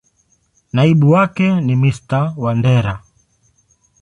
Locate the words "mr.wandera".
1.81-2.95